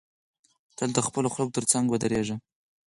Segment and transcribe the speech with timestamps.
[0.77, 2.35] تل د خپلو خلکو تر څنګ ودریږی